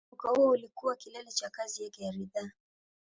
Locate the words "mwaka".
0.11-0.29